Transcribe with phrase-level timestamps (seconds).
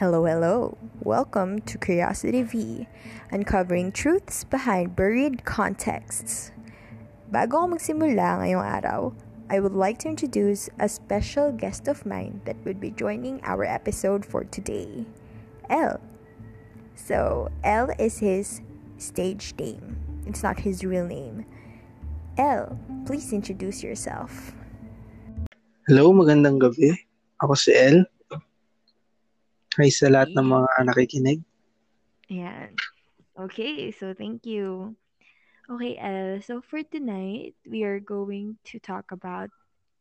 [0.00, 0.78] Hello, hello.
[1.04, 2.88] Welcome to Curiosity V,
[3.30, 6.56] uncovering truths behind buried contexts.
[7.28, 9.12] Bago ako magsimula ngayong araw,
[9.52, 13.60] I would like to introduce a special guest of mine that would be joining our
[13.60, 15.04] episode for today,
[15.68, 16.00] L.
[16.96, 18.64] So, L is his
[18.96, 20.00] stage name.
[20.24, 21.44] It's not his real name.
[22.40, 22.72] L,
[23.04, 24.56] please introduce yourself.
[25.84, 26.96] Hello, magandang gabi.
[27.44, 28.08] Ako si El.
[29.78, 31.46] Hi sa lahat ng mga nakikinig.
[32.26, 32.74] Ayan.
[33.38, 34.98] Okay, so thank you.
[35.70, 36.42] Okay, El.
[36.42, 39.46] So for tonight, we are going to talk about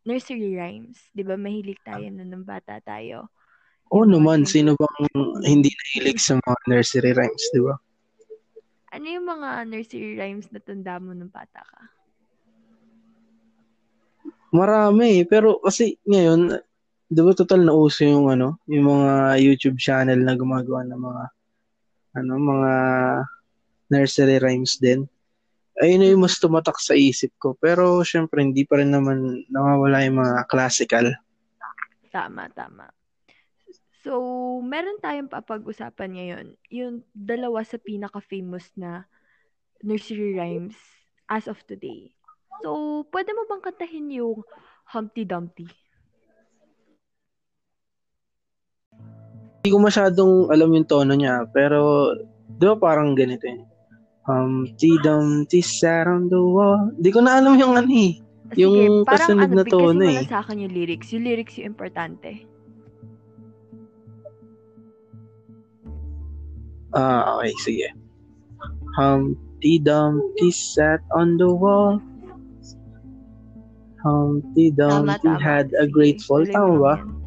[0.10, 0.98] nursery rhymes.
[1.13, 3.30] Di ba mahilig tayo nun ng bata tayo?
[3.94, 5.05] Oo mga naman, sino bang
[5.46, 7.77] hindi nahilig sa mga nursery rhymes, di ba?
[8.90, 11.82] Ano yung mga nursery rhymes na tanda mo nung bata ka?
[14.49, 16.58] Marami, pero kasi ngayon,
[17.09, 21.24] di ba total na uso yung ano, yung mga YouTube channel na gumagawa ng mga
[22.21, 22.74] ano, mga
[23.90, 25.10] nursery rhymes din.
[25.82, 27.57] Ayun yung mas tumatak sa isip ko.
[27.57, 31.10] Pero syempre, hindi pa rin naman nawawala yung mga classical.
[32.13, 32.93] Tama, tama.
[34.05, 34.13] So,
[34.63, 36.46] meron tayong papag-usapan ngayon.
[36.70, 39.10] Yung dalawa sa pinaka-famous na
[39.82, 40.76] nursery rhymes
[41.32, 42.12] as of today.
[42.60, 44.43] So, pwede mo bang kantahin yung
[44.91, 45.68] Humpty Dumpty?
[49.60, 52.15] Hindi ko masyadong alam yung tono niya, pero
[52.48, 53.68] di ba parang ganito yun?
[54.24, 56.96] Humpty Dumpty sat on the wall.
[56.96, 58.15] Di ko na alam yung ano eh.
[58.55, 60.18] Sige, Yung parang kasunod ano, na tono eh.
[60.21, 61.12] na sa akin yung lyrics.
[61.12, 62.46] Yung lyrics yung importante.
[66.96, 67.88] Ah, okay, sige.
[68.96, 72.00] Humpty Dumpty sat on the wall.
[74.00, 75.44] Humpty Tama, Dumpty tama.
[75.44, 76.47] had a great fall.
[76.47, 76.96] Tama ba?
[76.96, 77.19] yan.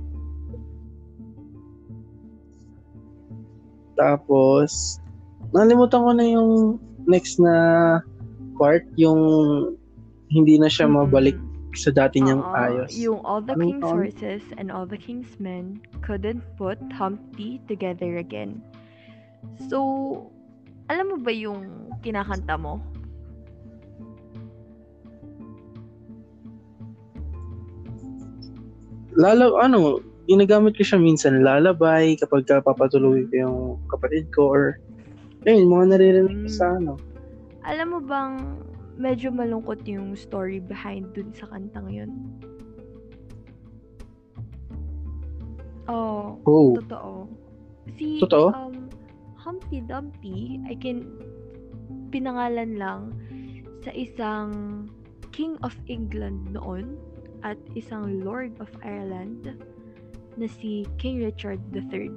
[4.02, 4.98] Tapos,
[5.54, 6.50] nalimutan ko na yung
[7.06, 7.54] next na
[8.58, 9.22] part, yung
[10.26, 11.38] hindi na siya mabalik
[11.78, 12.90] sa dati niyang Oo, ayos.
[12.98, 13.96] Yung all the Anong king's taon?
[13.96, 18.58] horses and all the king's men couldn't put Humpty together again.
[19.70, 19.78] So,
[20.90, 22.82] alam mo ba yung kinakanta mo?
[29.12, 30.00] Lalo, ano,
[30.30, 33.58] ginagamit ko siya minsan lalabay kapag ka papatuloy ko yung
[33.90, 34.62] kapatid ko or
[35.42, 36.94] ayun, mga naririnig ko sa ano.
[37.66, 38.34] Alam mo bang
[38.94, 42.10] medyo malungkot yung story behind dun sa kantang yun?
[45.90, 47.26] Oh, Oh, totoo.
[47.98, 48.54] Si Totoo?
[48.54, 48.86] um,
[49.34, 51.18] Humpty Dumpty, I can
[52.14, 53.10] pinangalan lang
[53.82, 54.86] sa isang
[55.34, 56.94] King of England noon
[57.42, 59.58] at isang Lord of Ireland
[60.36, 62.10] na si King Richard III.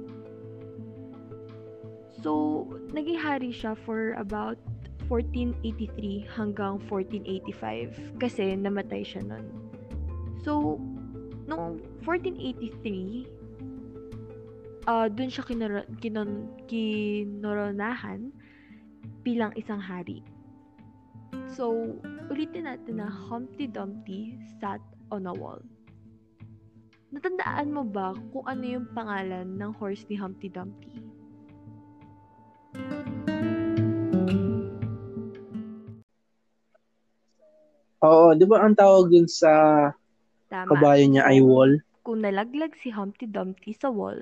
[2.24, 4.58] So, naging hari siya for about
[5.06, 9.46] 1483 hanggang 1485 kasi namatay siya nun.
[10.42, 10.80] So,
[11.46, 13.30] noong 1483,
[14.90, 18.34] ah dun siya kinara- kinon, kinoronahan
[19.22, 20.22] bilang isang hari.
[21.54, 21.98] So,
[22.30, 25.62] ulitin natin na Humpty Dumpty sat on a wall.
[27.14, 31.06] Natandaan mo ba kung ano yung pangalan ng horse ni Humpty Dumpty?
[38.06, 39.50] oo, di ba ang tawag dun sa
[40.46, 40.70] Tama.
[40.74, 41.78] kabayo niya ay wall?
[42.06, 44.18] Kung nalaglag si Humpty Dumpty sa wall,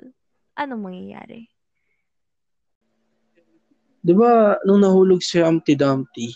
[0.57, 1.45] anong mangyayari?
[4.05, 6.33] Di ba nung nahulog si Humpty Dumpty,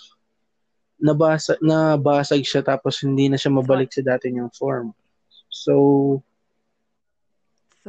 [1.01, 4.93] nabasa, nabasag siya tapos hindi na siya mabalik sa dati niyang form.
[5.49, 5.73] So,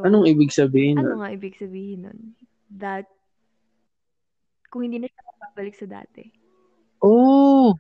[0.00, 1.18] So, anong ibig sabihin ano nun?
[1.20, 2.18] nga ibig sabihin nun?
[2.72, 3.04] That,
[4.72, 6.24] kung hindi na siya mababalik sa dati.
[7.04, 7.76] Oh!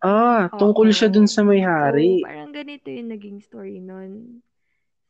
[0.00, 2.24] Ah, tungkol siya dun sa may hari.
[2.24, 4.40] So, parang ganito yung naging story nun.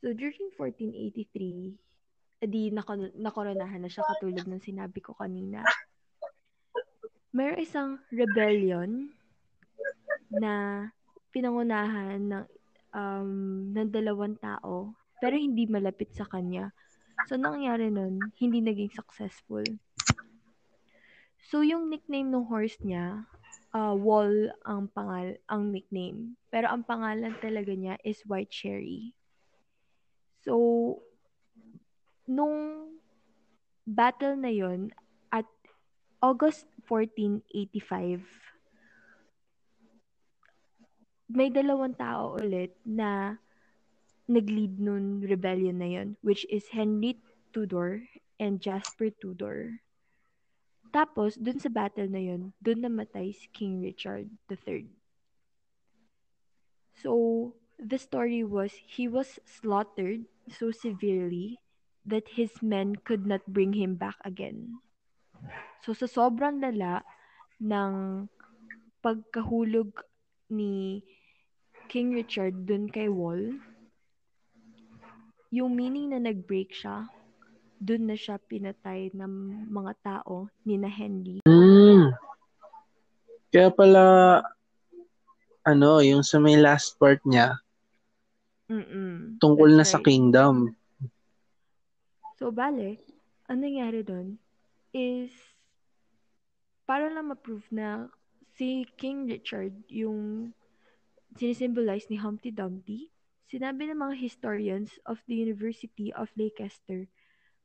[0.03, 5.63] So, during 1483, edi nako- nakoronahan na siya katulad ng sinabi ko kanina.
[7.31, 9.15] Mayroong isang rebellion
[10.35, 10.87] na
[11.31, 12.45] pinangunahan ng
[12.95, 16.73] um, ng dalawang tao pero hindi malapit sa kanya.
[17.29, 19.63] So, nangyari nun, hindi naging successful.
[21.53, 23.29] So, yung nickname ng horse niya,
[23.77, 26.41] uh, Wall ang pangal ang nickname.
[26.49, 29.13] Pero ang pangalan talaga niya is White Cherry.
[30.41, 30.57] So,
[32.25, 32.89] nung
[33.85, 34.97] battle na yon
[35.29, 35.47] at
[36.25, 38.25] August 1485,
[41.31, 43.38] may dalawang tao ulit na
[44.31, 47.19] nag-lead nun rebellion na yun, which is Henry
[47.50, 48.06] Tudor
[48.38, 49.82] and Jasper Tudor.
[50.91, 54.91] Tapos, dun sa battle na yun, dun namatay si King Richard III.
[56.99, 61.62] So, the story was he was slaughtered so severely
[62.06, 64.83] that his men could not bring him back again.
[65.87, 67.06] So, sa sobrang lala
[67.62, 68.26] ng
[69.00, 69.94] pagkahulog
[70.50, 71.06] ni
[71.91, 73.59] King Richard dun kay Wall,
[75.51, 77.11] yung meaning na nag-break siya,
[77.83, 81.43] dun na siya pinatay ng mga tao ni na Henry.
[81.43, 82.15] Mm.
[83.51, 84.05] Kaya pala,
[85.67, 87.59] ano, yung sa may last part niya,
[88.71, 89.43] Mm-mm.
[89.43, 90.07] tungkol na That's sa right.
[90.07, 90.79] kingdom.
[92.39, 93.03] So, bale,
[93.51, 94.39] ang nangyari doon
[94.95, 95.35] is
[96.87, 98.07] para lang ma-prove na
[98.55, 100.55] si King Richard yung
[101.38, 103.11] sinisimbolize ni Humpty Dumpty,
[103.50, 107.11] sinabi ng mga historians of the University of Leicester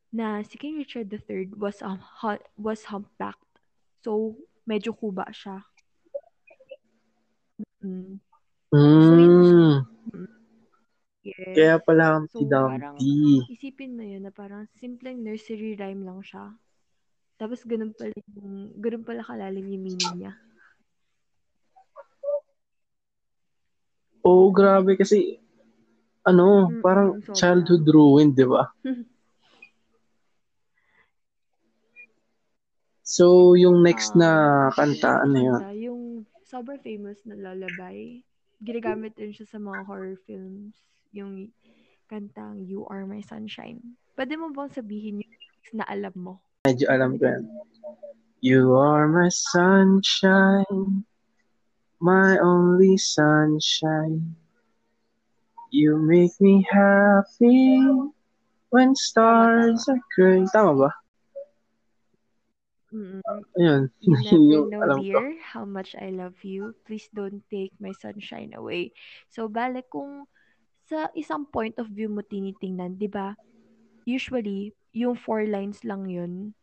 [0.09, 3.61] na si King Richard III was um, hu- was humpbacked.
[4.01, 5.65] So, medyo kuba siya.
[7.85, 8.17] Mm.
[8.73, 9.85] Mm.
[11.25, 11.55] Yes.
[11.57, 13.49] Kaya pala Humpty So, parang Dumpty.
[13.49, 16.53] isipin mo yun na parang simpleng nursery rhyme lang siya.
[17.35, 20.33] Tapos ganun pala yung, ganun pala kalalim yung meaning niya.
[24.25, 25.37] Oo, grabe kasi,
[26.25, 27.37] ano, Mm-mm, parang sobra.
[27.37, 28.65] childhood ruined, di ba?
[33.05, 35.61] So, yung next na Um, kanta, ano yun?
[35.77, 36.01] yung
[36.41, 38.25] sobrang famous na lullaby.
[38.65, 40.81] Ginagamit din siya sa mga horror films.
[41.13, 41.53] Yung
[42.09, 43.77] kantang You Are My Sunshine.
[44.17, 45.37] Pwede mo bang sabihin yung
[45.77, 46.41] na alam mo?
[46.65, 47.45] Medyo alam ko yan.
[48.41, 51.05] You are my sunshine,
[52.05, 54.37] my only sunshine.
[55.73, 57.81] You make me happy
[58.69, 60.45] when stars are gray.
[60.53, 60.91] Tama ba?
[62.93, 63.25] Mm-mm.
[63.57, 63.89] Ayun.
[64.05, 65.01] You never know, alam ko.
[65.01, 66.77] dear, how much I love you.
[66.85, 68.93] Please don't take my sunshine away.
[69.33, 70.29] So, bale, kung
[70.85, 73.33] sa isang point of view mo tinitingnan, di ba,
[74.05, 76.53] usually, yung four lines lang yun,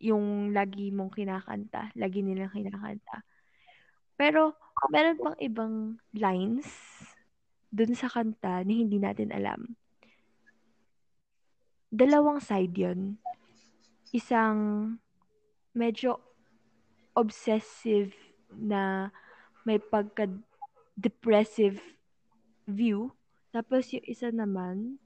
[0.00, 3.20] yung lagi mong kinakanta, lagi nilang kinakanta.
[4.16, 4.56] Pero,
[4.92, 6.68] meron pang ibang lines
[7.72, 9.74] dun sa kanta na hindi natin alam.
[11.88, 13.16] Dalawang side yun.
[14.12, 14.56] Isang
[15.72, 16.20] medyo
[17.16, 18.12] obsessive
[18.52, 19.08] na
[19.64, 21.80] may pagka-depressive
[22.68, 23.16] view.
[23.50, 25.00] Tapos yung isa naman,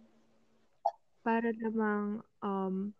[1.20, 2.96] para namang um,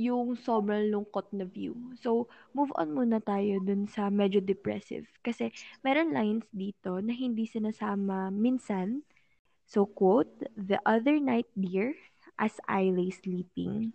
[0.00, 1.76] yung sobrang lungkot na view.
[2.00, 5.04] So, move on muna tayo dun sa medyo depressive.
[5.20, 5.52] Kasi
[5.84, 9.04] meron lines dito na hindi sinasama minsan.
[9.68, 11.92] So, quote, The other night, dear,
[12.40, 13.92] as I lay sleeping,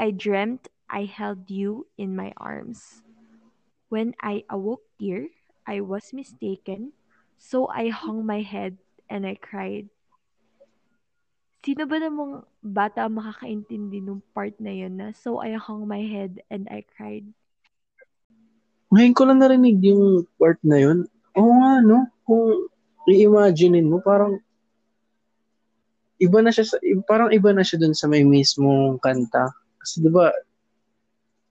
[0.00, 3.04] I dreamt I held you in my arms.
[3.92, 5.28] When I awoke, dear,
[5.68, 6.96] I was mistaken,
[7.36, 8.80] so I hung my head
[9.12, 9.92] and I cried.
[11.58, 16.38] Sino ba namang bata makakaintindi nung part na yun na so I hung my head
[16.48, 17.26] and I cried?
[18.94, 21.04] Ngayon ko lang narinig yung part na yun.
[21.36, 22.08] Oo nga, no?
[22.24, 22.70] Kung
[23.10, 24.40] i-imaginein mo, parang
[26.18, 29.50] iba na siya sa, parang iba na siya dun sa may mismong kanta.
[29.82, 30.32] Kasi di ba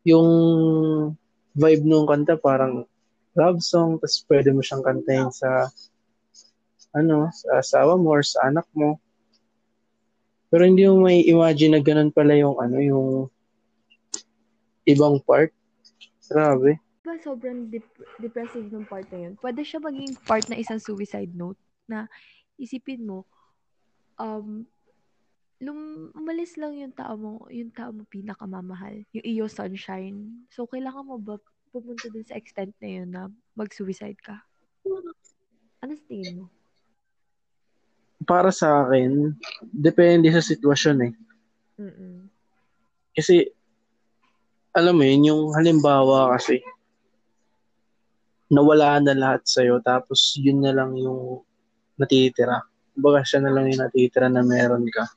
[0.07, 0.29] yung
[1.53, 2.87] vibe nung kanta parang
[3.35, 5.67] love song, tapos pwede mo siyang kantahin sa
[6.95, 8.97] ano, sa asawa mo or sa anak mo.
[10.47, 13.09] Pero hindi mo may imagine na ganun pala yung ano, yung
[14.87, 15.51] ibang part.
[16.27, 16.79] Grabe.
[17.03, 19.33] Diba sobrang dep- depressive nung part na yun?
[19.39, 22.07] Pwede siya maging part na isang suicide note na
[22.59, 23.23] isipin mo,
[24.19, 24.67] um,
[25.57, 30.47] lum umalis lang yung tao mo, yung tao mo pinakamamahal, yung iyo sunshine.
[30.51, 31.35] So, kailangan mo ba
[31.71, 33.21] pumunta dun sa extent na yun na
[33.55, 34.43] mag-suicide ka?
[35.81, 36.45] Ano sa tingin mo?
[38.27, 39.31] Para sa akin,
[39.71, 41.13] depende sa sitwasyon eh.
[41.79, 42.27] Mm-mm.
[43.15, 43.47] Kasi,
[44.75, 46.59] alam mo yun, yung halimbawa kasi,
[48.51, 51.43] nawala na lahat sa'yo, tapos yun na lang yung
[51.95, 52.63] natitira.
[52.93, 55.07] Kumbaga siya na lang yung natitira na meron ka.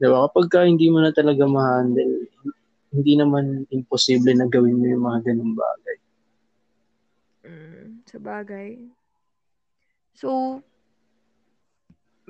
[0.00, 0.24] Di ba?
[0.28, 2.24] Kapag ka hindi mo na talaga ma-handle,
[2.90, 5.96] hindi naman imposible na gawin mo yung mga ganung bagay.
[7.44, 8.70] Mm, sa bagay.
[10.16, 10.60] So,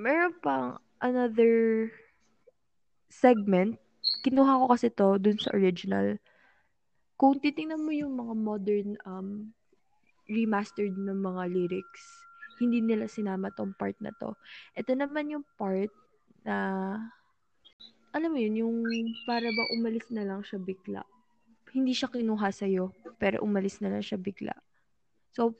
[0.01, 1.87] meron pang another
[3.13, 3.77] segment.
[4.25, 6.17] Kinuha ko kasi to dun sa original.
[7.21, 9.53] Kung titingnan mo yung mga modern um,
[10.25, 12.03] remastered ng mga lyrics,
[12.57, 14.33] hindi nila sinama tong part na to.
[14.73, 15.93] Ito naman yung part
[16.41, 16.57] na,
[18.13, 18.77] alam mo yun, yung
[19.29, 21.05] para ba umalis na lang siya bigla.
[21.71, 22.89] Hindi siya kinuha sa'yo,
[23.21, 24.53] pero umalis na lang siya bigla.
[25.33, 25.53] So,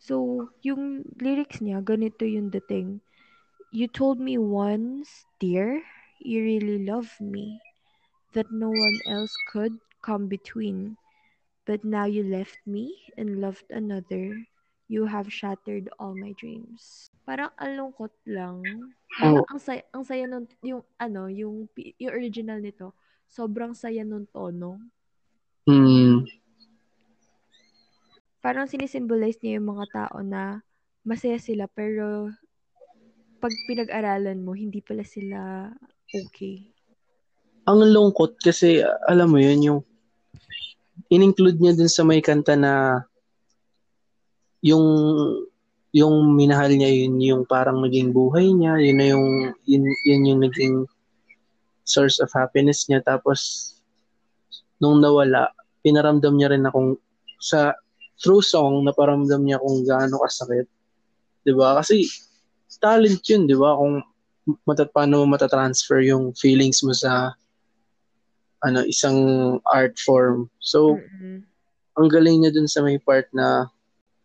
[0.00, 3.04] so, yung lyrics niya, ganito yung dating.
[3.76, 5.84] You told me once, dear,
[6.24, 7.60] you really love me,
[8.32, 10.96] that no one else could come between.
[11.68, 14.32] But now you left me and loved another.
[14.88, 17.12] You have shattered all my dreams.
[17.28, 18.64] Parang alungkot lang.
[19.12, 19.52] Parang Oo.
[19.52, 21.68] ang saya, ang saya nun, yung ano, yung,
[22.00, 22.96] yung original nito,
[23.28, 24.80] sobrang saya nung tono.
[25.68, 26.24] Hmm.
[28.40, 30.64] Parang sinisimbolize niya yung mga tao na
[31.04, 32.32] masaya sila pero
[33.46, 35.70] pag pinag-aralan mo, hindi pala sila
[36.10, 36.66] okay.
[37.70, 39.80] Ang lungkot kasi, alam mo yun, yung
[41.14, 43.06] in-include niya dun sa may kanta na
[44.66, 44.82] yung
[45.94, 49.26] yung minahal niya yun yung parang naging buhay niya yun na yung
[49.68, 50.74] yun, yun yung naging
[51.86, 52.98] source of happiness niya.
[53.06, 53.70] Tapos
[54.82, 55.54] nung nawala
[55.86, 56.98] pinaramdam niya rin na kung
[57.38, 57.78] sa
[58.18, 60.66] through song naparamdam niya kung gaano kasakit.
[61.46, 62.10] 'di ba kasi
[62.78, 64.02] talent yun 'di ba kung
[64.68, 67.34] matat paano mo matatransfer yung feelings mo sa
[68.62, 69.18] ano isang
[69.68, 71.42] art form so Mm-mm.
[71.96, 73.66] ang galing niya dun sa may part na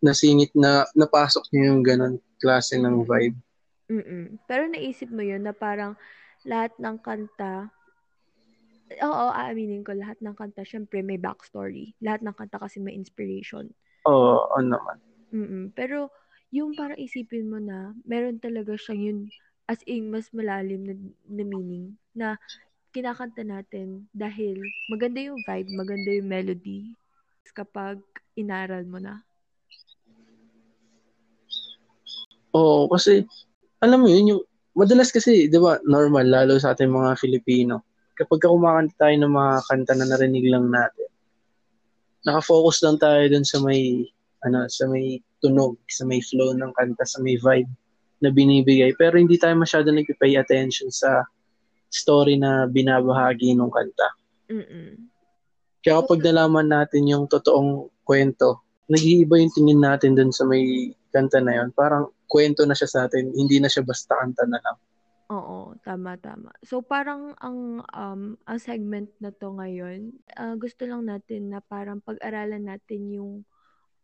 [0.02, 3.38] nasingit na napasok niya yung ganun klase ng vibe.
[3.86, 4.42] Mm-mm.
[4.50, 5.94] Pero naisip mo yun na parang
[6.42, 7.70] lahat ng kanta,
[8.98, 11.94] oo, aaminin ko, lahat ng kanta, syempre may backstory.
[12.02, 13.70] Lahat ng kanta kasi may inspiration.
[14.10, 14.96] Oo, ano naman.
[15.30, 15.64] Mm-mm.
[15.78, 16.10] Pero
[16.52, 19.18] yung parang isipin mo na meron talaga siyang yun
[19.64, 20.94] as in mas malalim na,
[21.32, 22.36] na meaning na
[22.92, 24.60] kinakanta natin dahil
[24.92, 26.92] maganda yung vibe, maganda yung melody
[27.56, 28.00] kapag
[28.36, 29.24] inaral mo na.
[32.52, 33.24] Oo, kasi
[33.80, 34.42] alam mo yun, yung
[34.76, 37.84] madalas kasi, di ba, normal, lalo sa ating mga Filipino,
[38.16, 41.08] kapag ka kumakanta tayo ng mga kanta na narinig lang natin,
[42.28, 44.04] nakafocus lang tayo dun sa may,
[44.44, 47.68] ano, sa may tunog, sa may flow ng kanta, sa may vibe
[48.22, 48.94] na binibigay.
[48.94, 51.26] Pero hindi tayo masyado nagpipay attention sa
[51.90, 54.08] story na binabahagi ng kanta.
[54.48, 55.10] Mm-mm.
[55.82, 61.42] Kaya kapag nalaman natin yung totoong kwento, nag-iiba yung tingin natin dun sa may kanta
[61.42, 61.74] na yun.
[61.74, 64.78] Parang kwento na siya sa atin, hindi na siya basta kanta na lang.
[65.32, 66.52] Oo, tama, tama.
[66.60, 72.04] So, parang ang, um, ang segment na to ngayon, ah, gusto lang natin na parang
[72.04, 73.32] pag-aralan natin yung,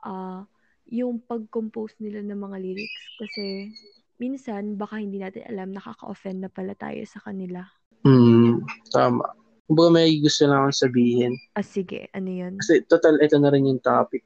[0.01, 0.49] ah,
[0.89, 3.03] yung pag-compose nila ng mga lyrics.
[3.21, 3.69] Kasi,
[4.17, 7.65] minsan, baka hindi natin alam, nakaka-offend na pala tayo sa kanila.
[8.05, 9.25] Hmm, tama.
[9.69, 11.33] Kumbaga may gusto lang akong sabihin.
[11.53, 12.57] Ah, sige, ano yun?
[12.57, 14.25] Kasi total, ito na rin yung topic.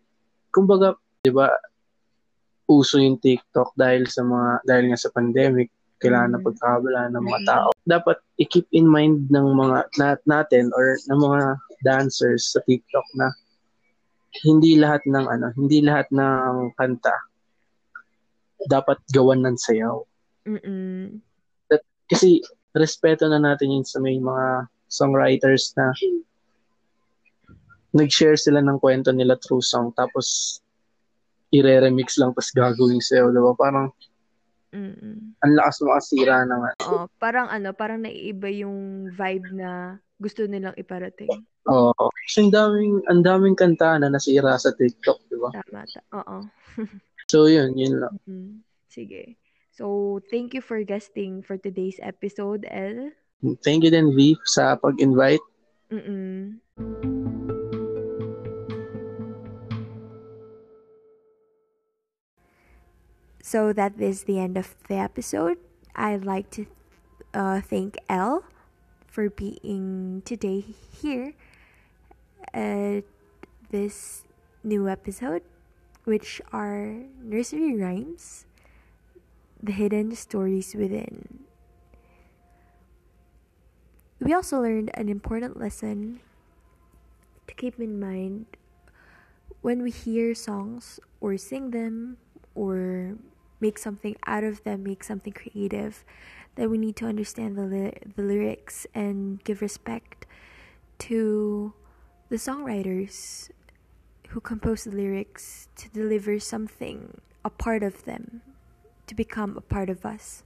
[0.54, 0.94] Kumbaga,
[1.26, 1.50] di ba,
[2.70, 6.46] uso yung TikTok dahil sa mga, dahil nga sa pandemic, kailangan na Mm.
[6.46, 7.48] pagkabala ng mga Mm.
[7.50, 7.68] tao.
[7.86, 13.34] Dapat i-keep in mind ng mga nat natin or ng mga dancers sa TikTok na
[14.40, 17.12] hindi lahat ng ano, hindi lahat ng kanta
[18.66, 20.00] dapat gawan ng sayaw.
[20.48, 21.20] Mm-mm.
[22.08, 22.40] Kasi
[22.72, 25.92] respeto na natin yun sa may mga songwriters na
[27.92, 30.58] nag-share sila ng kwento nila through song tapos
[31.52, 33.52] ire-remix lang tapos gagawin sa'yo, diba?
[33.56, 33.92] Parang
[34.72, 35.36] Mm-mm.
[35.44, 36.80] ang lakas makasira ng ano.
[36.88, 41.28] Oo, parang ano, parang naiiba yung vibe na gusto nilang iparating.
[41.66, 42.06] Oo.
[42.30, 45.50] Kasi ang daming, ang daming kanta na nasira sa TikTok, diba?
[45.50, 46.38] Tama, ta- oo.
[47.30, 48.14] So yun, yun lang.
[48.28, 48.60] Mm,
[48.92, 49.38] sige.
[49.72, 53.16] So, thank you for guesting for today's episode, El.
[53.64, 55.40] Thank you din, V, sa pag-invite.
[55.88, 56.60] Mm-mm.
[63.42, 65.58] So that is the end of the episode.
[65.96, 66.66] I'd like to
[67.34, 68.44] uh, thank Elle
[69.12, 70.64] for being today
[70.96, 71.34] here
[72.54, 73.04] at
[73.68, 74.24] this
[74.64, 75.42] new episode,
[76.04, 78.46] which are nursery rhymes,
[79.62, 81.44] the hidden stories within.
[84.18, 86.20] We also learned an important lesson
[87.46, 88.46] to keep in mind
[89.60, 92.16] when we hear songs or sing them
[92.54, 93.18] or
[93.60, 96.02] make something out of them, make something creative,
[96.56, 100.26] that we need to understand the, ly- the lyrics and give respect
[100.98, 101.72] to
[102.28, 103.50] the songwriters
[104.28, 108.42] who compose the lyrics to deliver something, a part of them,
[109.06, 110.42] to become a part of us.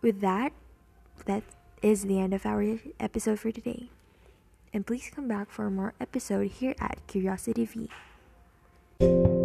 [0.00, 0.52] With that,
[1.26, 1.42] that
[1.82, 3.90] is the end of our episode for today.
[4.72, 9.37] And please come back for more episode here at Curiosity V.